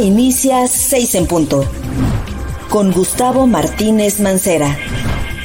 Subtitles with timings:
[0.00, 1.66] Inicia 6 en punto.
[2.70, 4.78] Con Gustavo Martínez Mancera.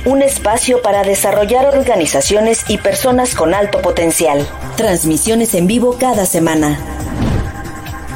[0.05, 4.47] Un espacio para desarrollar organizaciones y personas con alto potencial.
[4.77, 6.79] Transmisiones en vivo cada semana.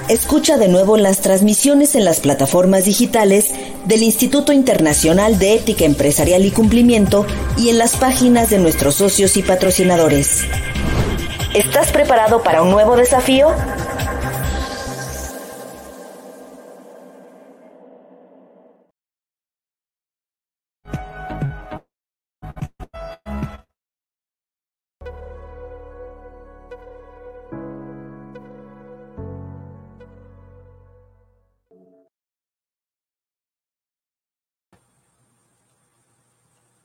[0.07, 6.45] Escucha de nuevo las transmisiones en las plataformas digitales del Instituto Internacional de Ética Empresarial
[6.45, 7.25] y Cumplimiento
[7.57, 10.45] y en las páginas de nuestros socios y patrocinadores.
[11.53, 13.49] ¿Estás preparado para un nuevo desafío?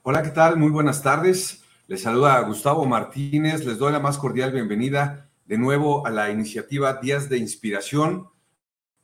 [0.07, 0.59] Hola, ¿qué tal?
[0.59, 1.63] Muy buenas tardes.
[1.87, 3.65] Les saluda Gustavo Martínez.
[3.65, 8.29] Les doy la más cordial bienvenida de nuevo a la iniciativa Días de Inspiración,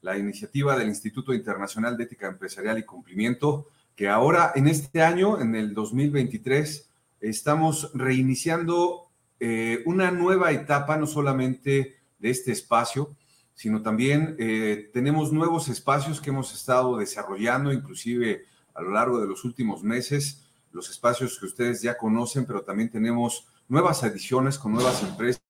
[0.03, 5.41] la iniciativa del Instituto Internacional de Ética Empresarial y Cumplimiento, que ahora en este año,
[5.41, 6.91] en el 2023,
[7.23, 9.09] estamos reiniciando
[9.41, 13.17] eh, una nueva etapa, no solamente de este espacio,
[13.55, 19.29] sino también eh, tenemos nuevos espacios que hemos estado desarrollando, inclusive a lo largo de
[19.29, 24.73] los últimos meses los espacios que ustedes ya conocen, pero también tenemos nuevas ediciones con
[24.73, 25.41] nuevas empresas,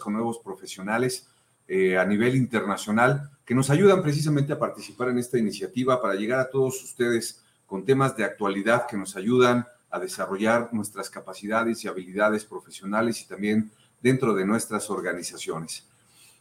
[0.00, 1.26] con nuevos profesionales
[1.66, 6.40] eh, a nivel internacional que nos ayudan precisamente a participar en esta iniciativa para llegar
[6.40, 11.88] a todos ustedes con temas de actualidad que nos ayudan a desarrollar nuestras capacidades y
[11.88, 13.70] habilidades profesionales y también
[14.02, 15.84] dentro de nuestras organizaciones.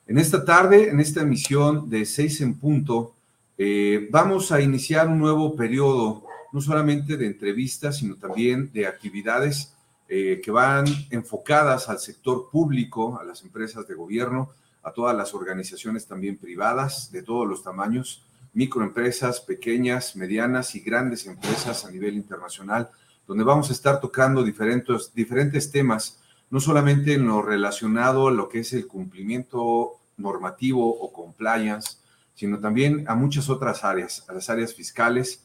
[0.07, 3.13] En esta tarde, en esta emisión de Seis en Punto,
[3.57, 9.73] eh, vamos a iniciar un nuevo periodo no solamente de entrevistas, sino también de actividades
[10.09, 14.51] eh, que van enfocadas al sector público, a las empresas de gobierno,
[14.83, 21.27] a todas las organizaciones también privadas de todos los tamaños, microempresas, pequeñas, medianas y grandes
[21.27, 22.89] empresas a nivel internacional,
[23.27, 26.19] donde vamos a estar tocando diferentes, diferentes temas,
[26.49, 31.97] no solamente en lo relacionado a lo que es el cumplimiento normativo o compliance,
[32.33, 35.43] sino también a muchas otras áreas, a las áreas fiscales,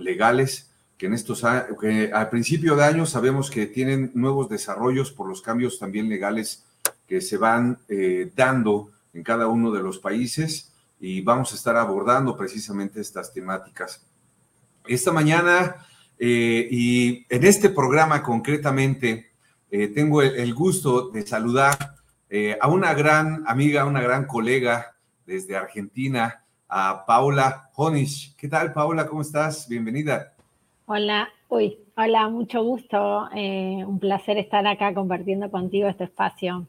[0.00, 1.42] legales que en estos
[1.80, 6.66] que al principio de año sabemos que tienen nuevos desarrollos por los cambios también legales
[7.08, 11.74] que se van eh, dando en cada uno de los países y vamos a estar
[11.76, 14.04] abordando precisamente estas temáticas.
[14.86, 15.76] Esta mañana
[16.18, 19.30] eh, y en este programa concretamente
[19.70, 21.76] eh, tengo el, gusto de saludar
[22.60, 24.94] a una gran amiga, una gran colega
[25.24, 28.36] desde Argentina, a Paula Honish.
[28.36, 29.06] ¿Qué tal, Paula?
[29.06, 29.68] ¿Cómo estás?
[29.68, 30.32] Bienvenida.
[30.86, 33.28] Hola, uy, hola, mucho gusto.
[33.34, 36.66] Eh, un placer estar acá compartiendo contigo este espacio.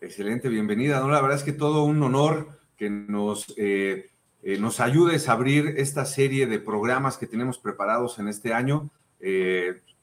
[0.00, 1.00] Excelente, bienvenida.
[1.00, 1.08] ¿no?
[1.08, 4.10] La verdad es que todo un honor que nos, eh,
[4.42, 8.90] eh, nos ayudes a abrir esta serie de programas que tenemos preparados en este año.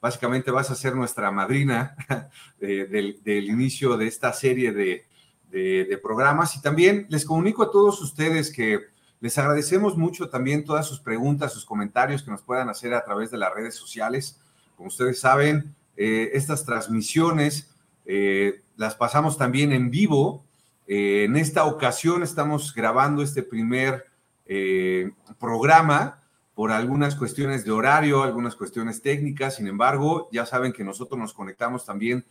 [0.00, 1.96] básicamente vas a ser nuestra madrina
[2.60, 5.04] del, inicio de esta serie de,
[5.50, 10.86] de programas y también les comunico a todos ustedes que les agradecemos mucho también todas
[10.86, 14.38] sus preguntas, sus comentarios que nos puedan hacer a través de las redes sociales.
[14.76, 17.74] Como ustedes saben, eh, estas transmisiones
[18.06, 20.44] eh, las pasamos también en vivo.
[20.86, 24.06] Eh, en esta ocasión estamos grabando este primer
[25.38, 26.22] programa
[26.54, 29.56] por algunas cuestiones de horario, algunas cuestiones técnicas.
[29.56, 32.24] Sin embargo, ya saben que nosotros nos conectamos también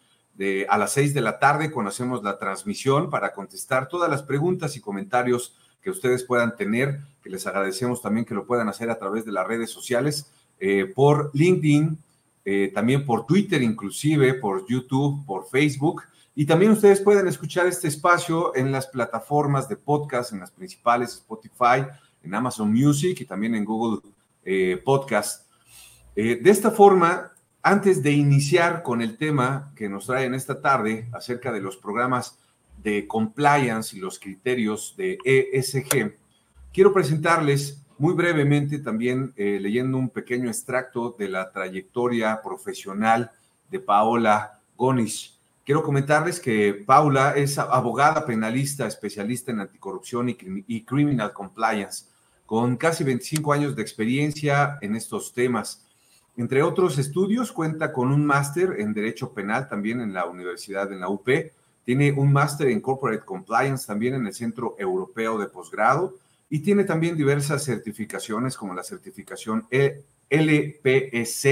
[0.67, 4.75] a las seis de la tarde cuando hacemos la transmisión para contestar todas las preguntas
[4.75, 5.55] y comentarios
[5.87, 9.31] que ustedes puedan tener, que les agradecemos también que lo puedan hacer a través de
[9.31, 11.97] las redes sociales, eh, por LinkedIn,
[12.43, 16.03] eh, también por Twitter inclusive, por YouTube, por Facebook.
[16.35, 21.13] Y también ustedes pueden escuchar este espacio en las plataformas de podcast, en las principales
[21.13, 21.87] Spotify,
[22.21, 24.01] en Amazon Music y también en Google
[24.43, 25.47] eh, Podcast.
[26.15, 27.31] de esta forma,
[27.63, 31.77] antes de iniciar con el tema que nos trae en esta tarde acerca de los
[31.77, 32.39] programas
[32.83, 36.15] de compliance y los criterios de ESG,
[36.73, 43.31] quiero presentarles muy brevemente también eh, leyendo un pequeño extracto de la trayectoria profesional
[43.69, 45.33] de Paola Gonis.
[45.65, 52.05] Quiero comentarles que Paula es abogada penalista, especialista en anticorrupción y, criminal compliance,
[52.45, 55.83] con casi 25 años de experiencia en estos temas.
[56.37, 60.95] Entre otros estudios, cuenta con un máster en Derecho Penal también en la Universidad de
[60.95, 61.27] la UP
[61.87, 66.15] tiene un máster en Corporate Compliance también en el Centro Europeo de Posgrado
[66.49, 71.45] y tiene también diversas certificaciones como la certificación e LPSC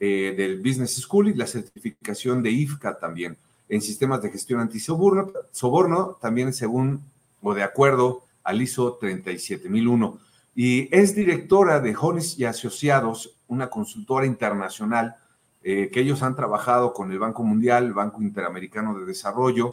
[0.00, 3.36] eh, del Business School y la certificación de IFCA también
[3.68, 7.00] en sistemas de gestión antisoborno, soborno, también según
[7.40, 10.18] o de acuerdo al ISO 37001
[10.56, 15.14] y es directora de Honis y Asociados, una consultora internacional
[15.64, 19.70] eh, que ellos han trabajado con el Banco Mundial, el Banco Interamericano de Desarrollo,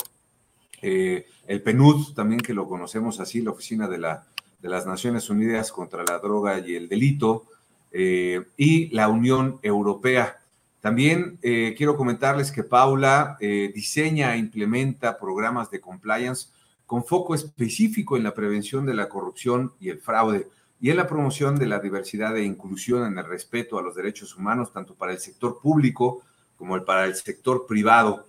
[0.82, 4.28] eh, el PNUD, también que lo conocemos así, la Oficina de, la,
[4.62, 7.46] las Naciones Unidas contra la Droga y el Delito,
[7.92, 10.38] eh, y la Unión Europea.
[10.80, 16.48] También quiero comentarles que Paula diseña e implementa programas de compliance
[16.86, 20.48] con foco específico en la prevención de la corrupción y el fraude
[20.82, 24.36] y en la promoción de la diversidad e inclusión en el respeto a los derechos
[24.36, 26.24] humanos, tanto para el sector público
[26.56, 28.28] como para el sector privado.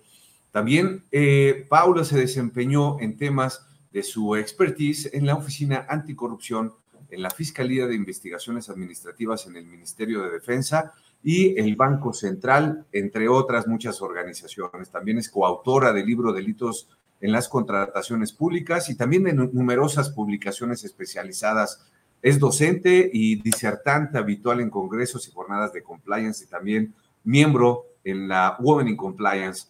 [0.51, 6.73] También eh, Paula se desempeñó en temas de su expertise en la Oficina Anticorrupción,
[7.09, 10.93] en la Fiscalía de Investigaciones Administrativas en el Ministerio de Defensa
[11.23, 14.89] y el Banco Central, entre otras muchas organizaciones.
[14.89, 16.89] También es coautora del libro Delitos
[17.19, 21.85] en las Contrataciones Públicas y también de numerosas publicaciones especializadas
[22.21, 28.27] es docente y disertante habitual en congresos y jornadas de compliance y también miembro en
[28.27, 29.67] la Women in Compliance.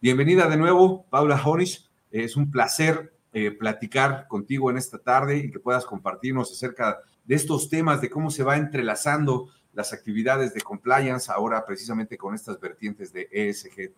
[0.00, 1.90] Bienvenida de nuevo, Paula Honish.
[2.10, 7.34] Es un placer eh, platicar contigo en esta tarde y que puedas compartirnos acerca de
[7.34, 12.58] estos temas, de cómo se va entrelazando las actividades de compliance ahora precisamente con estas
[12.60, 13.92] vertientes de ESG.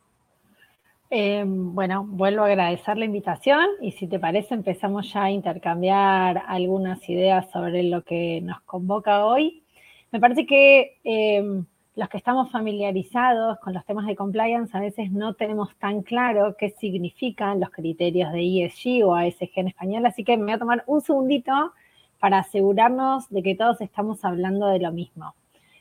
[1.15, 6.43] Em, bueno, vuelvo a agradecer la invitación y si te parece empezamos ya a intercambiar
[6.47, 9.63] algunas ideas sobre lo que nos convoca hoy.
[10.11, 11.67] Me parece que em,
[11.97, 16.57] los que estamos familiarizados con los temas de compliance a veces no tenemos tan claro
[16.59, 20.59] qué significan los criterios de ESG o ASG en español, así que me voy a
[20.59, 21.75] tomar un segundito
[22.21, 25.35] para asegurarnos de que todos estamos hablando de lo mismo.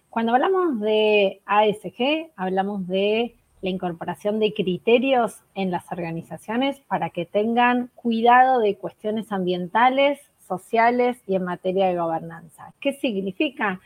[0.09, 7.25] Cuando hablamos de ASG, hablamos de la incorporación de criterios en las organizaciones para que
[7.25, 12.73] tengan cuidado de cuestiones ambientales, sociales y en materia de gobernanza.
[12.79, 13.79] ¿Qué significa?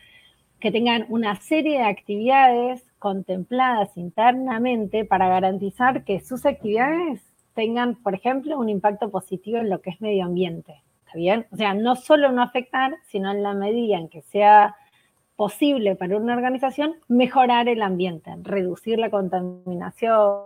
[0.59, 7.21] Que tengan una serie de actividades contempladas internamente para garantizar que sus actividades
[7.53, 10.81] tengan, por ejemplo, un impacto positivo en lo que es medio ambiente.
[11.05, 11.45] ¿Está bien?
[11.51, 14.75] O sea, no solo no afectar, sino en la medida en que sea
[15.35, 20.45] posible para una organización mejorar el ambiente, reducir la contaminación,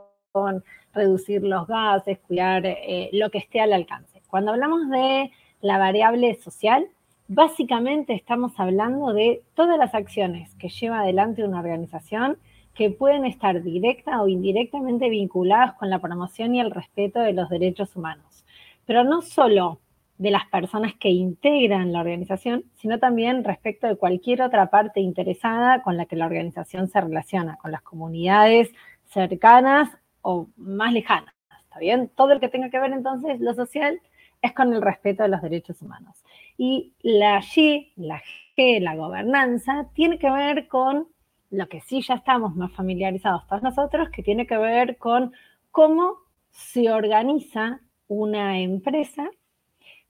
[0.94, 4.22] reducir los gases, cuidar eh, lo que esté al alcance.
[4.28, 5.32] Cuando hablamos de
[5.62, 6.88] la variable social,
[7.28, 12.38] básicamente estamos hablando de todas las acciones que lleva adelante una organización
[12.74, 17.50] que pueden estar directa o indirectamente vinculadas con la promoción y el respeto de los
[17.50, 18.46] derechos humanos.
[18.86, 19.80] Pero no solo
[20.20, 25.82] de las personas que integran la organización, sino también respecto de cualquier otra parte interesada
[25.82, 28.70] con la que la organización se relaciona, con las comunidades
[29.06, 29.90] cercanas
[30.22, 31.34] o más lejanas.
[31.64, 32.12] ¿Está bien?
[32.14, 34.02] Todo lo que tenga que ver entonces lo social
[34.42, 36.22] es con el respeto de los derechos humanos.
[36.58, 38.22] Y la G, la
[38.58, 41.08] G, la gobernanza, tiene que ver con
[41.50, 45.32] lo que sí ya estamos más familiarizados todos nosotros, que tiene que ver con
[45.72, 46.18] cómo
[46.52, 49.30] se organiza una empresa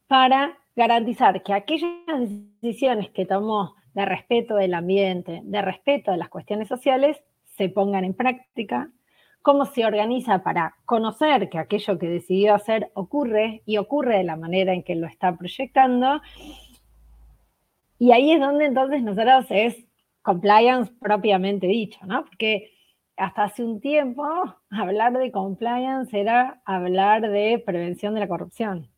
[0.10, 1.92] para garantizar que aquellas
[2.62, 8.04] decisiones que tomó de respeto del ambiente, de respeto de las cuestiones sociales, se pongan
[8.04, 8.89] en práctica,
[9.44, 14.36] cómo se organiza para conocer que aquello que decidió hacer ocurre y ocurre de la
[14.36, 16.22] manera en que lo está proyectando.
[18.00, 19.78] Y ahí es donde entonces nosotros es
[20.24, 22.25] compliance propiamente dicho, ¿no?
[22.25, 22.72] Porque
[23.16, 24.25] hasta hace un tiempo
[24.72, 28.89] hablar de compliance era hablar de prevención de la corrupción.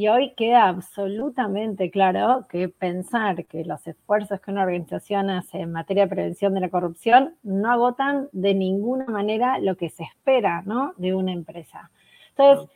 [0.00, 5.72] Y hoy queda absolutamente claro que pensar que los esfuerzos que una organización hace en
[5.72, 10.62] materia de prevención de la corrupción no agotan de ninguna manera lo que se espera
[10.64, 10.94] ¿no?
[10.96, 11.90] de una empresa.
[12.30, 12.70] Entonces,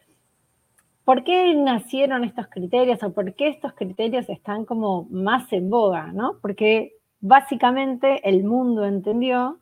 [1.07, 6.13] ¿por qué nacieron estos criterios o por qué estos criterios están como más en boga?
[6.13, 6.37] ¿no?
[6.43, 9.61] Porque básicamente el mundo entendió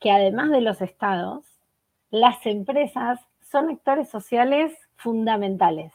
[0.00, 1.46] que además de los estados,
[2.10, 5.92] las empresas son actores sociales fundamentales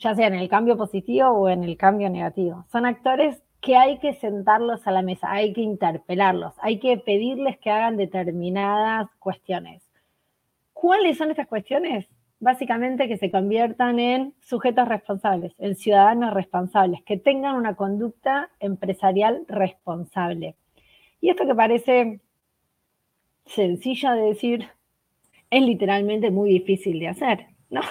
[0.00, 2.64] ya sea en el cambio positivo o en el cambio negativo.
[2.72, 7.58] Son actores que hay que sentarlos a la mesa, hay que interpelarlos, hay que pedirles
[7.58, 9.82] que hagan determinadas cuestiones.
[10.72, 12.08] ¿Cuáles son estas cuestiones?
[12.38, 19.44] Básicamente que se conviertan en sujetos responsables, en ciudadanos responsables, que tengan una conducta empresarial
[19.46, 20.56] responsable.
[21.20, 22.20] Y esto que parece
[23.44, 24.68] sencillo de decir,
[25.50, 27.82] es literalmente muy difícil de hacer, ¿no?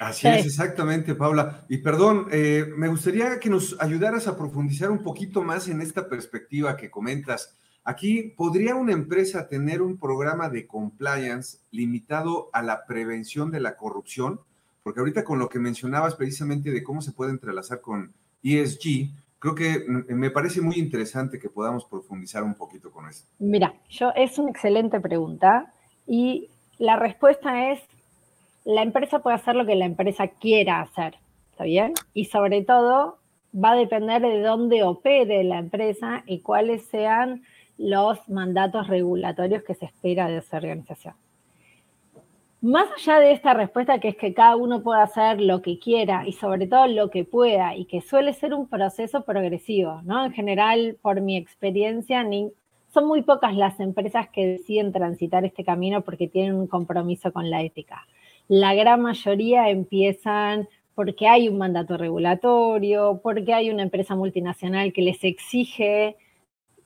[0.00, 1.64] Así es, exactamente, Paula.
[1.68, 6.08] Y perdón, eh, me gustaría que nos ayudaras a profundizar un poquito más en esta
[6.08, 7.56] perspectiva que comentas.
[7.84, 13.76] Aquí, ¿podría una empresa tener un programa de compliance limitado a la prevención de la
[13.76, 14.40] corrupción?
[14.88, 18.10] porque ahorita con lo que mencionabas precisamente de cómo se puede entrelazar con
[18.42, 23.26] ESG, creo que me parece muy interesante que podamos profundizar un poquito con eso.
[23.38, 25.74] Mira, yo es una excelente pregunta
[26.06, 27.80] y la respuesta es,
[28.64, 31.16] la empresa puede hacer lo que la empresa quiera hacer,
[31.52, 31.94] ¿está bien?
[32.14, 33.18] Y sobre todo
[33.54, 37.42] va a depender de dónde opere la empresa y cuáles sean
[37.78, 41.14] los mandatos regulatorios que se espera de esa organización.
[42.60, 46.26] Más allá de esta respuesta, que es que cada uno pueda hacer lo que quiera
[46.26, 50.24] y sobre todo lo que pueda, y que suele ser un proceso progresivo, ¿no?
[50.24, 52.26] En general, por mi experiencia,
[52.92, 57.48] son muy pocas las empresas que deciden transitar este camino porque tienen un compromiso con
[57.48, 58.08] la ética.
[58.48, 65.02] La gran mayoría empiezan porque hay un mandato regulatorio, porque hay una empresa multinacional que
[65.02, 66.16] les exige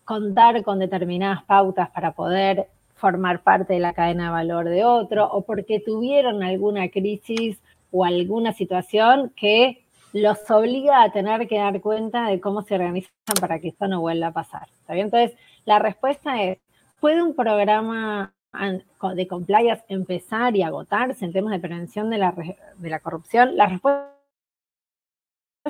[0.05, 2.67] contar con determinadas pautas para poder
[2.97, 7.59] formar parte de la cadena de valor de otro, o porque tuvieron alguna crisis
[7.91, 13.13] o alguna situación que los obliga a tener que dar cuenta de cómo se organizan
[13.41, 14.69] para que esto no vuelva a pasar.
[14.81, 15.07] ¿Está bien?
[15.07, 16.59] Entonces, la respuesta es,
[17.01, 22.33] ¿puede un programa de compliance empezar y agotarse en temas de prevención de la,
[22.77, 23.57] de la corrupción?
[23.57, 24.13] La respuesta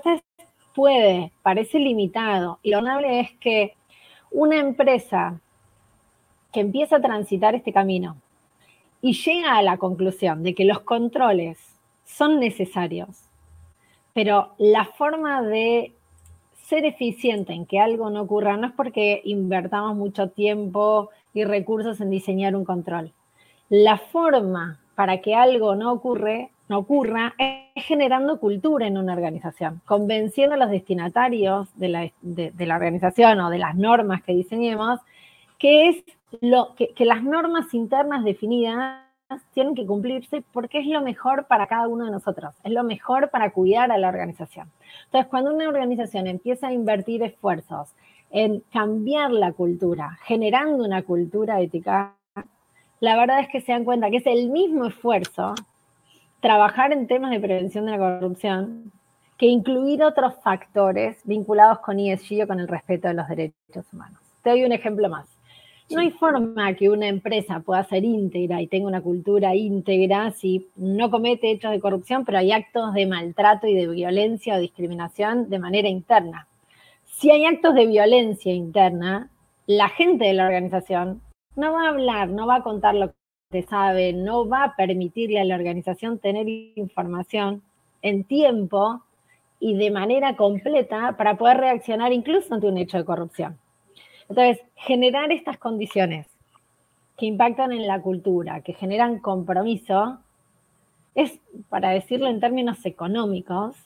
[0.05, 0.23] es,
[0.75, 2.59] puede, parece limitado.
[2.63, 3.75] Y lo notable es que
[4.31, 5.41] una empresa
[6.53, 8.17] que empieza a transitar este camino
[9.01, 11.59] y llega a la conclusión de que los controles
[12.05, 13.25] son necesarios,
[14.13, 15.93] pero la forma de
[16.73, 22.01] ser eficiente en que algo no ocurra no es porque invertamos mucho tiempo y recursos
[22.01, 23.13] en diseñar un control.
[23.69, 29.83] La forma para que algo no ocurre no ocurra es generando cultura en una organización,
[29.85, 34.99] convenciendo a los destinatarios de la, organización o de las normas que diseñemos,
[35.59, 36.03] que es
[36.41, 39.02] lo que, que las normas internas definidas
[39.55, 43.31] tienen que cumplirse porque es lo mejor para cada uno de nosotros, es lo mejor
[43.31, 44.71] para cuidar a la organización.
[45.07, 47.91] Entonces, cuando una organización empieza a invertir esfuerzos
[48.31, 52.15] en cambiar la cultura, generando una cultura ética,
[53.01, 55.55] la verdad es que se dan cuenta que es el mismo esfuerzo
[56.41, 58.93] trabajar en temas de prevención de la corrupción
[59.39, 64.21] que incluir otros factores vinculados con ESG o con el respeto de los derechos humanos.
[64.43, 65.27] Te doy un ejemplo más.
[65.93, 70.69] No hay forma que una empresa pueda ser íntegra y tenga una cultura íntegra si
[70.77, 75.51] no comete hechos de corrupción, pero hay actos de maltrato y de violencia o discriminación
[75.51, 76.49] de manera interna.
[77.05, 79.31] Si hay actos de violencia interna,
[79.67, 81.21] la gente de la organización
[81.57, 83.13] no va a hablar, no va a contar lo
[83.69, 87.63] sabe, no va a permitirle a la organización tener información
[88.01, 89.03] en tiempo
[89.61, 93.59] y de manera completa para poder reaccionar incluso ante un hecho de corrupción.
[94.33, 96.27] Entonces, generar estas condiciones
[97.19, 100.21] que impactan en la cultura, que generan compromiso,
[101.15, 103.77] es, para decirlo en términos económicos,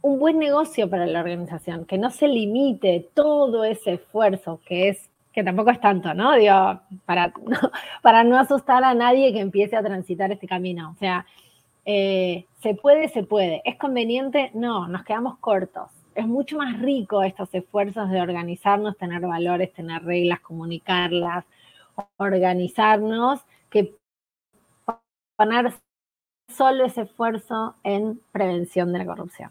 [0.00, 5.10] un buen negocio para la organización, que no se limite todo ese esfuerzo que es
[5.34, 6.34] que tampoco es tanto, ¿no?
[6.36, 7.34] Digo, para,
[8.02, 10.92] para no asustar a nadie que empiece a transitar este camino.
[10.92, 11.26] O sea,
[11.84, 13.60] eh, se puede, se puede.
[13.66, 14.50] ¿Es conveniente?
[14.54, 15.90] No, nos quedamos cortos.
[16.14, 21.44] Es mucho más rico estos esfuerzos de organizarnos, tener valores, tener reglas, comunicarlas,
[22.16, 23.96] organizarnos, que
[25.36, 25.74] poner
[26.54, 29.50] solo ese esfuerzo en prevención de la corrupción.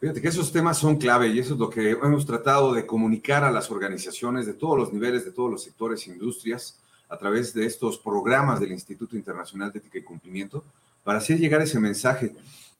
[0.00, 3.44] Fíjate que esos temas son clave y eso es lo que hemos tratado de comunicar
[3.44, 7.52] a las organizaciones de todos los niveles, de todos los sectores e industrias, a través
[7.52, 10.64] de estos programas del Instituto Internacional de Ética y Cumplimiento,
[11.04, 12.34] para hacer llegar ese mensaje.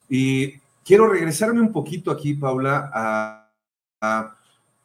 [0.08, 3.50] Y quiero regresarme un poquito aquí, Paula,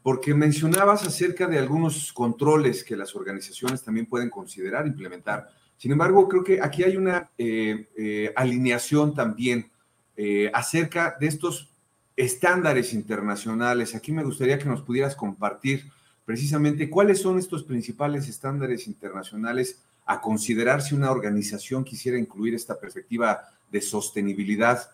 [0.04, 5.50] porque mencionabas acerca de algunos controles que las organizaciones también pueden considerar implementar.
[5.78, 9.70] Sin embargo, creo que aquí hay una eh, eh, alineación también
[10.16, 11.70] eh, acerca de estos
[12.16, 13.94] estándares internacionales.
[13.94, 15.86] Aquí me gustaría que nos pudieras compartir
[16.26, 22.80] precisamente cuáles son estos principales estándares internacionales a considerar si una organización quisiera incluir esta
[22.80, 24.90] perspectiva de sostenibilidad,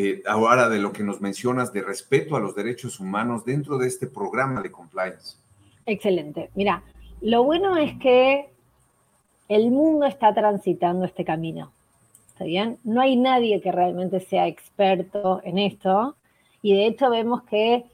[0.00, 3.88] eh, ahora de lo que nos mencionas, de respeto a los derechos humanos dentro de
[3.88, 5.36] este programa de compliance.
[5.86, 6.50] Excelente.
[6.54, 6.84] Mira,
[7.20, 8.48] lo bueno es que
[9.48, 11.72] el mundo está transitando este camino.
[12.28, 12.78] ¿Está bien?
[12.84, 16.14] No hay nadie que realmente sea experto en esto
[16.62, 17.84] y de hecho vemos que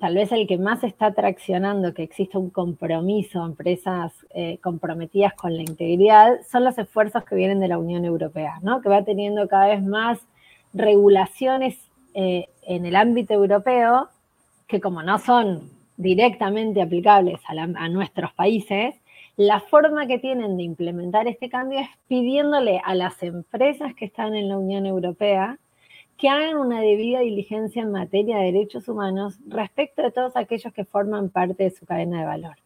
[0.00, 5.54] tal vez el que más está traccionando que existe un compromiso, empresas eh, comprometidas con
[5.54, 8.80] la integridad, son los esfuerzos que vienen de la Unión Europea, ¿no?
[8.80, 10.18] que va teniendo cada vez más
[10.74, 11.78] regulaciones
[12.14, 14.08] eh, en el ámbito europeo
[14.66, 18.94] que como no son directamente aplicables a nuestros países,
[19.36, 24.34] la forma que tienen de implementar este cambio es pidiéndole a las empresas que están
[24.34, 25.58] en la Unión Europea
[26.16, 30.84] que hagan una debida diligencia en materia de derechos humanos respecto de todos aquellos que
[30.84, 32.56] forman parte de su cadena de valor.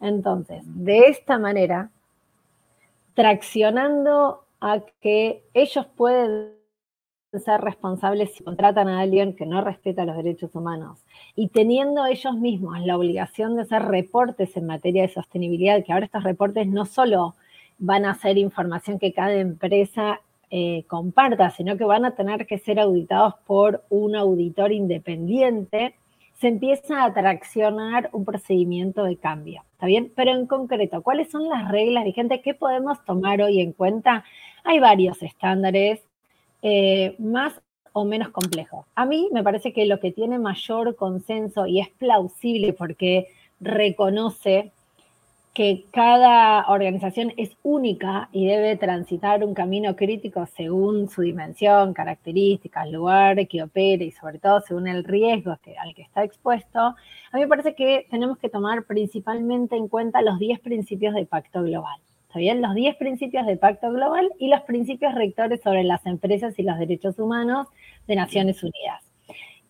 [0.00, 1.90] Entonces, de esta manera,
[3.14, 6.59] traccionando a que ellos pueden
[7.38, 11.04] ser responsables si contratan a alguien que no respeta los derechos humanos
[11.36, 16.06] y teniendo ellos mismos la obligación de hacer reportes en materia de sostenibilidad, que ahora
[16.06, 17.36] estos reportes no solo
[17.78, 20.20] van a ser información que cada empresa
[20.50, 25.94] eh, comparta, sino que van a tener que ser auditados por un auditor independiente,
[26.34, 29.62] se empieza a traccionar un procedimiento de cambio.
[29.72, 30.10] ¿Está bien?
[30.16, 32.40] Pero en concreto, ¿cuáles son las reglas vigentes?
[32.42, 34.24] ¿Qué podemos tomar hoy en cuenta?
[34.64, 36.09] Hay varios estándares
[36.62, 37.60] eh, más
[37.92, 38.86] o menos complejos.
[38.94, 43.28] A mí me parece que lo que tiene mayor consenso y es plausible porque
[43.60, 44.72] reconoce
[45.52, 52.88] que cada organización es única y debe transitar un camino crítico según su dimensión, características,
[52.90, 56.96] lugar que opere y sobre todo según el riesgo al que está expuesto, a
[57.36, 61.62] mí me parece que tenemos que tomar principalmente en cuenta los 10 principios del Pacto
[61.62, 62.00] Global.
[62.30, 62.62] ¿Está bien?
[62.62, 66.78] Los 10 principios del Pacto Global y los principios rectores sobre las empresas y los
[66.78, 67.66] derechos humanos
[68.06, 69.02] de Naciones Unidas.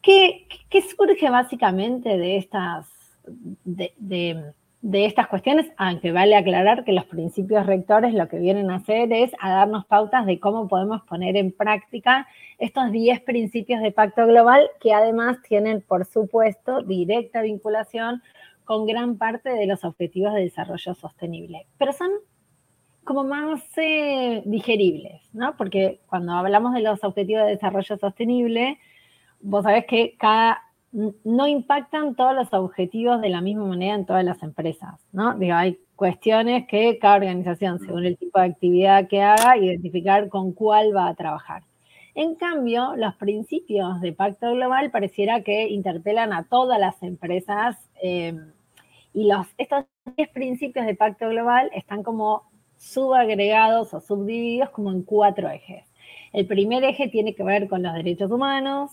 [0.03, 0.47] ¿Qué,
[0.95, 2.87] surge básicamente de estas...
[3.25, 4.53] de,
[4.83, 9.11] de estas cuestiones, aunque vale aclarar que los principios rectores lo que vienen a hacer
[9.11, 14.27] es a darnos pautas de cómo podemos poner en práctica estos 10 principios de pacto
[14.27, 18.23] global que además tienen, por supuesto, directa vinculación
[18.65, 21.67] con gran parte de los objetivos de desarrollo sostenible.
[21.79, 22.11] Pero son
[23.05, 25.57] como más eh, digeribles, ¿no?
[25.57, 28.79] Porque cuando hablamos de los objetivos de desarrollo sostenible,
[29.41, 34.25] vos sabés que cada no impactan todos los objetivos de la misma manera en todas
[34.25, 35.35] las empresas, ¿no?
[35.35, 40.53] Digo, hay cuestiones que cada organización, según el tipo de actividad que haga, identificar con
[40.53, 41.63] cuál va a trabajar.
[42.15, 48.35] En cambio, los principios de Pacto Global pareciera que interpelan a todas las empresas eh,
[49.15, 49.85] y los, estos
[50.17, 52.50] 10 principios de Pacto Global están como
[52.81, 55.85] subagregados o subdivididos como en cuatro ejes.
[56.33, 58.91] El primer eje tiene que ver con los derechos humanos,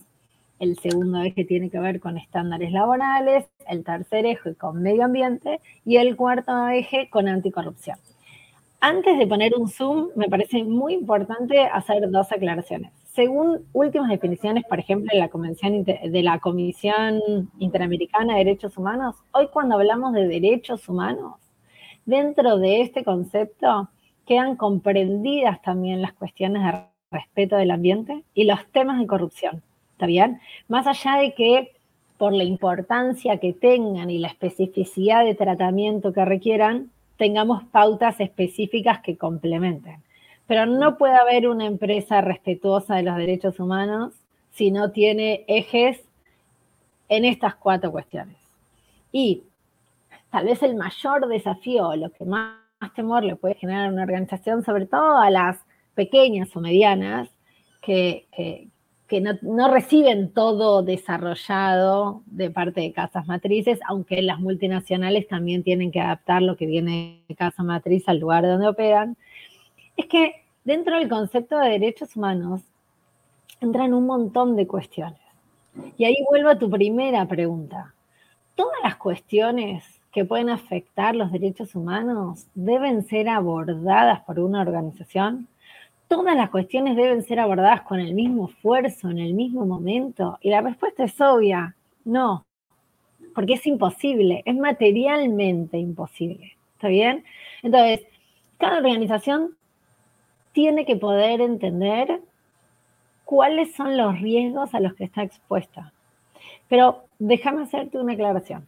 [0.60, 5.62] el segundo eje tiene que ver con estándares laborales, el tercer eje con medio ambiente
[5.86, 7.98] y el cuarto eje con anticorrupción.
[8.82, 12.92] Antes de poner un zoom, me parece muy importante hacer dos aclaraciones.
[13.06, 17.20] Según últimas definiciones, por ejemplo, de la, Convención de la Comisión
[17.58, 21.36] Interamericana de Derechos Humanos, hoy cuando hablamos de derechos humanos,
[22.08, 23.90] dentro de este concepto
[24.26, 29.62] quedan comprendidas también las cuestiones de respeto del ambiente y los temas de corrupción.
[29.92, 30.40] ¿Está bien?
[30.68, 31.72] Más allá de que
[32.18, 39.02] por la importancia que tengan y la especificidad de tratamiento que requieran, tengamos pautas específicas
[39.02, 39.98] que complementen.
[40.48, 44.14] Pero no puede haber una empresa respetuosa de los derechos humanos
[44.52, 46.02] si no tiene ejes
[47.10, 48.38] en estas cuatro cuestiones.
[49.12, 49.44] Y
[50.32, 52.56] tal vez el mayor desafío, lo que más,
[52.96, 55.58] temor le puede generar a una organización, sobre todo a las
[55.96, 57.30] pequeñas o medianas,
[57.82, 58.28] que,
[59.08, 65.92] que no, reciben todo desarrollado de parte de casas matrices, aunque las multinacionales también tienen
[65.92, 69.16] que adaptar lo que viene de casa matriz al lugar donde operan,
[69.96, 72.62] es que dentro del concepto de derechos humanos
[73.62, 75.20] entran un montón de cuestiones.
[75.98, 77.94] Y ahí vuelvo a tu primera pregunta.
[78.56, 79.84] Todas las cuestiones
[80.18, 85.48] que pueden afectar los derechos humanos deben ser abordadas por una organización
[86.08, 90.40] todas las cuestiones deben ser abordadas con el mismo esfuerzo, en el mismo momento?
[90.42, 92.46] Y la respuesta es obvia, no,
[93.36, 96.58] porque es imposible, es materialmente imposible.
[96.74, 97.24] ¿Está bien?
[97.62, 98.08] Entonces,
[98.58, 99.56] cada organización
[100.52, 102.22] tiene que poder entender
[103.26, 105.92] cuáles son los riesgos a los que está expuesta.
[106.70, 108.68] Pero déjame hacerte una aclaración.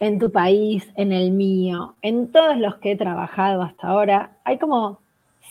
[0.00, 4.58] En tu país, en el mío, en todos los que he trabajado hasta ahora, hay
[4.58, 4.98] como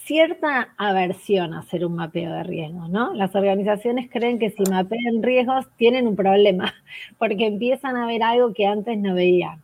[0.05, 3.13] cierta aversión a hacer un mapeo de riesgos, ¿no?
[3.13, 6.73] Las organizaciones creen que si mapean riesgos tienen un problema,
[7.17, 9.61] porque empiezan a ver algo que antes no veían.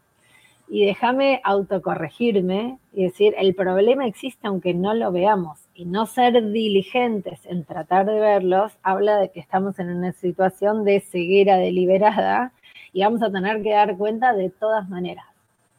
[0.71, 5.59] Y déjame autocorregirme y decir, el problema existe aunque no lo veamos.
[5.73, 10.83] Y no ser diligentes en tratar de verlos habla de que estamos en una situación
[10.83, 12.53] de ceguera deliberada
[12.93, 15.25] y vamos a tener que dar cuenta de todas maneras.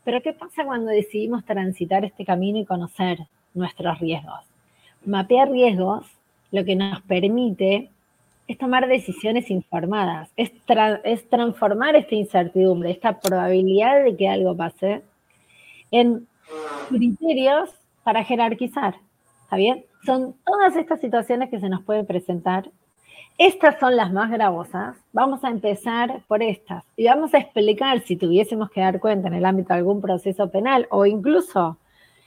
[0.05, 3.19] Pero ¿qué pasa cuando decidimos transitar este camino y conocer
[3.55, 4.51] nuestros riesgos?
[5.05, 6.07] mapear riesgos
[6.51, 7.91] lo que nos permite
[8.49, 10.51] es tomar decisiones informadas, es,
[11.29, 15.03] transformar esta incertidumbre, esta probabilidad de que algo pase
[15.93, 16.27] en
[16.89, 17.71] criterios
[18.03, 18.97] para jerarquizar.
[19.45, 19.85] ¿Está bien?
[20.05, 22.71] Son todas estas situaciones que se nos pueden presentar
[23.39, 24.97] Estas son las más gravosas.
[25.13, 29.35] Vamos a empezar por estas y vamos a explicar si tuviésemos que dar cuenta en
[29.35, 31.79] el ámbito de algún proceso penal o incluso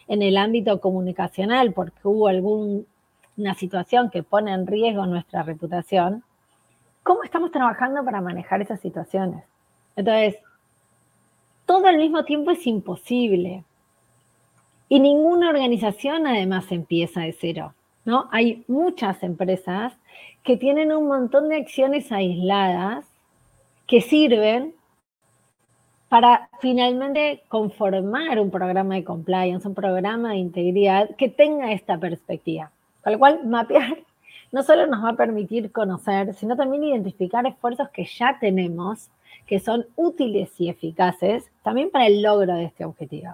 [0.07, 2.85] en el ámbito comunicacional porque hubo alguna
[3.55, 6.23] situación que pone en riesgo nuestra reputación,
[7.03, 9.43] ¿cómo estamos trabajando para manejar esas situaciones?
[9.95, 10.37] Entonces,
[11.65, 13.63] todo al mismo tiempo es imposible.
[14.89, 17.73] Y ninguna organización además empieza de cero,
[18.05, 18.27] ¿no?
[18.31, 19.93] Hay muchas empresas
[20.43, 23.05] que tienen un montón de acciones aisladas
[23.87, 24.73] que sirven
[26.09, 32.71] para finalmente conformar un programa de compliance, un programa de integridad que tenga esta perspectiva.
[33.03, 33.97] Con lo cual, mapear
[34.53, 39.09] no solo nos va a permitir conocer, sino también identificar esfuerzos que ya tenemos,
[39.47, 43.31] que son útiles y eficaces, también para el logro de este objetivo.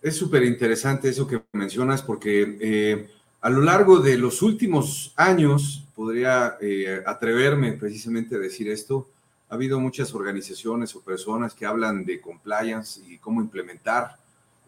[0.00, 3.10] Es súper interesante eso que mencionas porque eh,
[3.40, 9.08] a lo largo de los últimos años, podría eh, atreverme precisamente a decir esto,
[9.48, 14.16] ha habido muchas organizaciones o personas que hablan de compliance y cómo implementar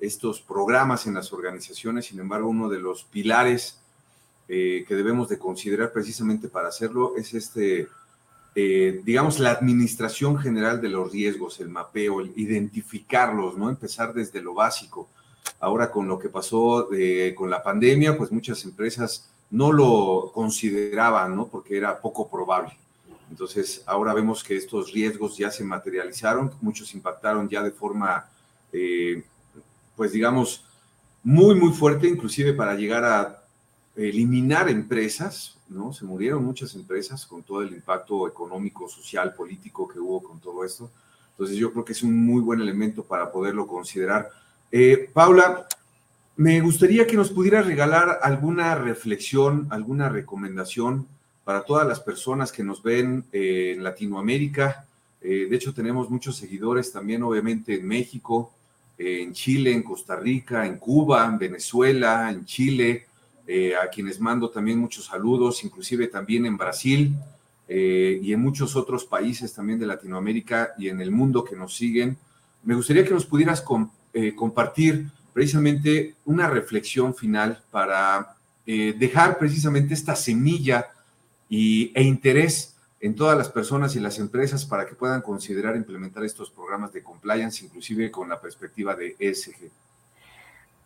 [0.01, 2.07] estos programas en las organizaciones.
[2.07, 3.79] Sin embargo, uno de los pilares
[4.49, 7.89] eh, que debemos de considerar precisamente para hacerlo es este,
[8.55, 13.69] eh, digamos, la administración general de los riesgos, el mapeo, el identificarlos, ¿no?
[13.69, 15.09] Empezar desde lo básico.
[15.61, 21.35] Ahora con lo que pasó eh, con la pandemia, pues muchas empresas no lo consideraban,
[21.35, 21.49] ¿no?
[21.49, 22.77] Porque era poco probable.
[23.31, 28.27] Entonces, ahora vemos que estos riesgos ya se materializaron, muchos impactaron ya de forma,
[28.73, 29.23] eh,
[29.97, 30.65] pues digamos,
[31.23, 33.43] muy, muy fuerte, inclusive para llegar a
[33.97, 35.93] eliminar empresas, ¿no?
[35.93, 40.65] Se murieron muchas empresas con todo el impacto económico, social, político que hubo con todo
[40.65, 40.91] esto.
[41.33, 44.31] Entonces, yo creo que es un muy buen elemento para poderlo considerar.
[44.71, 45.67] Eh, Paula,
[46.37, 51.07] me gustaría que nos pudieras regalar alguna reflexión, alguna recomendación
[51.45, 54.85] para todas las personas que nos ven eh, en Latinoamérica.
[55.23, 58.53] Eh, de hecho, tenemos muchos seguidores también, obviamente, en México,
[58.99, 63.07] en Chile, en Costa Rica, en Cuba, en Venezuela, en Chile,
[63.81, 67.15] a quienes mando también muchos saludos, inclusive también en Brasil
[67.69, 72.19] y en muchos otros países también de Latinoamérica y en el mundo que nos siguen.
[72.65, 78.35] Me gustaría que nos pudieras compartir eh, compartir precisamente una reflexión final para
[78.67, 80.89] eh, dejar precisamente esta semilla
[81.49, 86.25] y, e interés en todas las personas y las empresas para que puedan considerar implementar
[86.25, 89.71] estos programas de compliance, inclusive con la perspectiva de ESG.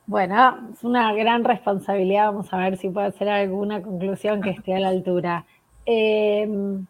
[0.06, 2.26] Bueno, es una gran responsabilidad.
[2.26, 5.46] Vamos a ver si puedo hacer alguna conclusión que esté a la altura.
[5.86, 6.84] Em,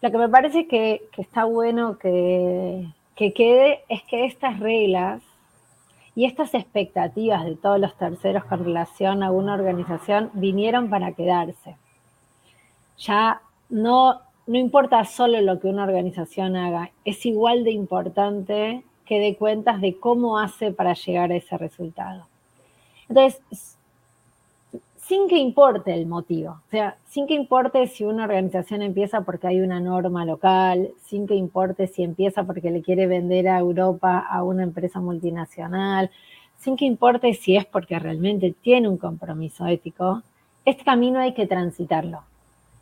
[0.00, 2.86] lo que me parece que, que está bueno que,
[3.16, 5.22] que quede es que estas reglas
[6.14, 11.76] y estas expectativas de todos los terceros con relación a una organización vinieron para quedarse.
[12.98, 19.18] Ya no, no importa solo lo que una organización haga, es igual de importante que
[19.18, 22.26] dé cuentas de cómo hace para llegar a ese resultado.
[23.08, 23.78] Entonces,
[25.06, 29.46] sin que importe el motivo, o sea, sin que importe si una organización empieza porque
[29.46, 34.18] hay una norma local, sin que importe si empieza porque le quiere vender a Europa
[34.18, 36.10] a una empresa multinacional,
[36.58, 40.22] sin que importe si es porque realmente tiene un compromiso ético,
[40.64, 42.22] este camino hay que transitarlo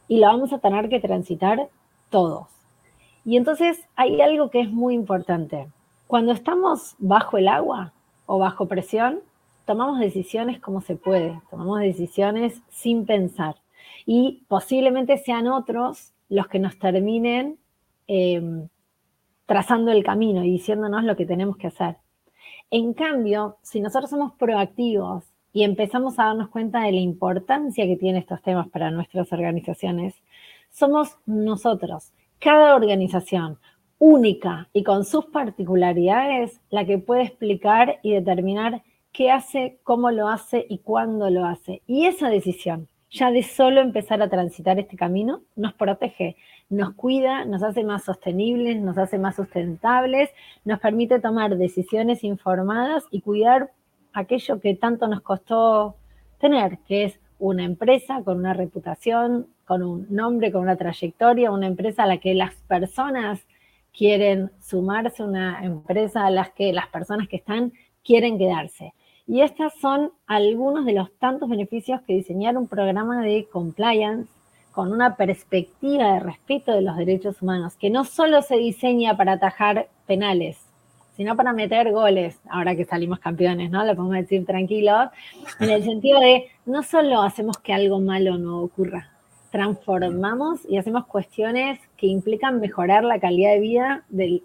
[0.09, 1.69] y lo vamos a tener que transitar
[2.09, 2.47] todos.
[3.27, 5.69] Y entonces hay algo que es muy importante.
[6.07, 7.93] Cuando estamos bajo el agua
[8.25, 9.21] o bajo presión,
[9.65, 13.57] tomamos decisiones como se puede, tomamos decisiones sin pensar.
[14.07, 17.59] Y posiblemente sean otros los que nos terminen
[18.07, 18.69] em,
[19.47, 21.97] trazando el camino y diciéndonos lo que tenemos que hacer.
[22.71, 27.97] En cambio, si nosotros somos proactivos y empezamos a darnos cuenta de la importancia que
[27.97, 30.15] tienen estos temas para nuestras organizaciones,
[30.71, 33.59] somos nosotros, cada organización
[33.99, 38.83] única y con sus particularidades, la que puede explicar y determinar
[39.15, 41.81] qué hace, cómo lo hace y cuándo lo hace.
[41.87, 46.37] Y esa decisión, ya de solo empezar a transitar este camino, nos protege,
[46.69, 50.31] nos cuida, nos hace más sostenibles, nos hace más sustentables,
[50.65, 53.71] nos permite tomar decisiones informadas y cuidar
[54.13, 55.95] aquello que tanto nos costó
[56.41, 61.69] tener, que es una empresa con una reputación, con un nombre, con una trayectoria, una
[61.69, 63.47] empresa a la que las personas
[63.97, 67.73] quieren sumarse, una empresa a la que las personas que están
[68.03, 68.93] quieren quedarse.
[69.27, 74.31] Y estos son algunos de los tantos beneficios que diseñar un programa de compliance
[74.71, 79.33] con una perspectiva de respeto de los derechos humanos, que no solo se diseña para
[79.33, 80.59] atajar penales,
[81.17, 83.85] sino para meter goles, ahora que salimos campeones, ¿no?
[83.85, 85.11] Lo podemos decir tranquilos,
[85.61, 89.11] en el sentido de no solo hacemos que algo malo no ocurra,
[89.53, 94.43] transformamos y hacemos cuestiones que implican mejorar la calidad de vida de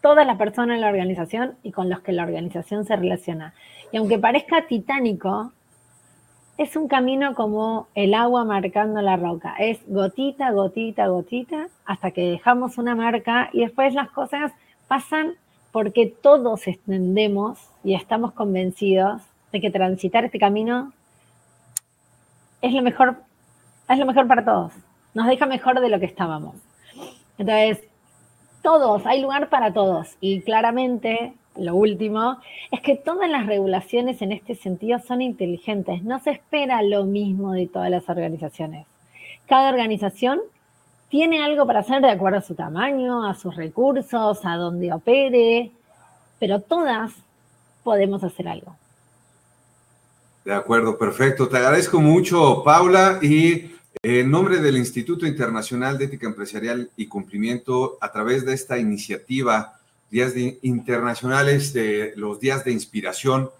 [0.00, 3.54] todas las personas en la organización y con los que la organización se relaciona.
[3.92, 5.52] Y aunque parezca titánico,
[6.58, 9.54] es un camino como el agua marcando la roca.
[9.58, 14.52] Es gotita, gotita, gotita, hasta que dejamos una marca y después las cosas
[14.88, 15.34] pasan
[15.72, 20.92] porque todos extendemos y estamos convencidos de que transitar este camino
[22.60, 23.16] es lo mejor,
[23.88, 24.72] es lo mejor para todos.
[25.14, 26.56] Nos deja mejor de lo que estábamos.
[27.38, 27.82] Entonces,
[28.62, 30.16] todos, hay lugar para todos.
[30.20, 32.38] Y claramente, lo último,
[32.70, 36.02] es que todas las regulaciones en este sentido son inteligentes.
[36.02, 38.86] No se espera lo mismo de todas las organizaciones.
[39.46, 40.40] Cada organización
[41.08, 45.72] tiene algo para hacer de acuerdo a su tamaño, a sus recursos, a donde opere,
[46.38, 47.12] pero todas
[47.82, 48.76] podemos hacer algo.
[50.44, 51.48] De acuerdo, perfecto.
[51.48, 57.98] Te agradezco mucho, Paula, y en nombre del Instituto Internacional de Ética Empresarial y Cumplimiento,
[58.00, 59.78] a través de esta iniciativa,
[60.10, 60.32] Días
[60.62, 63.50] Internacionales de los Días de Inspiración,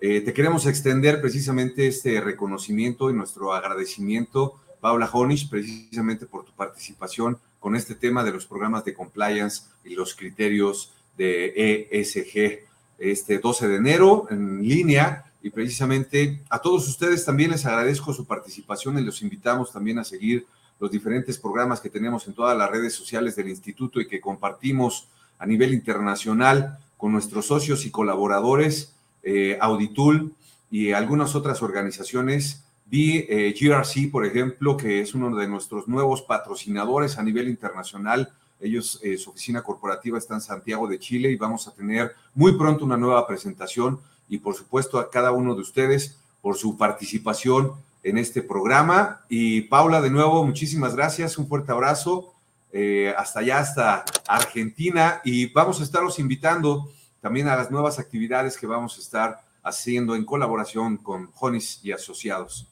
[0.00, 6.52] eh, te queremos extender precisamente este reconocimiento y nuestro agradecimiento, Paula Honish, precisamente por tu
[6.52, 12.60] participación con este tema de los programas de compliance y los criterios de ESG
[12.98, 18.26] este 12 de enero en línea y precisamente a todos ustedes también les agradezco su
[18.26, 20.46] participación y los invitamos también a seguir
[20.78, 25.08] los diferentes programas que tenemos en todas las redes sociales del instituto y que compartimos
[25.38, 30.34] a nivel internacional con nuestros socios y colaboradores, eh, Auditul
[30.70, 32.62] y algunas otras organizaciones.
[32.86, 38.32] Vi eh, GRC, por ejemplo, que es uno de nuestros nuevos patrocinadores a nivel internacional.
[38.60, 42.56] Ellos, eh, su oficina corporativa está en Santiago de Chile y vamos a tener muy
[42.58, 47.72] pronto una nueva presentación y por supuesto a cada uno de ustedes por su participación
[48.02, 49.20] en este programa.
[49.28, 52.32] Y Paula, de nuevo, muchísimas gracias, un fuerte abrazo.
[52.72, 56.88] Eh, hasta allá, hasta Argentina, y vamos a estaros invitando
[57.20, 61.90] también a las nuevas actividades que vamos a estar haciendo en colaboración con Jonis y
[61.90, 62.68] Asociados.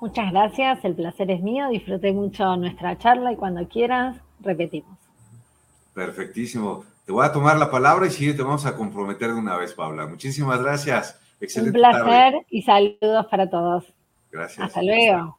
[0.00, 4.96] Muchas gracias, el placer es mío, disfruté mucho nuestra charla y cuando quieras, repetimos.
[5.92, 6.84] Perfectísimo.
[7.06, 9.72] Te voy a tomar la palabra y sí, te vamos a comprometer de una vez,
[9.74, 10.08] Paula.
[10.08, 11.20] Muchísimas gracias.
[11.40, 13.84] Excelente Un placer y saludos para todos.
[14.32, 14.66] Gracias.
[14.66, 15.35] Hasta luego.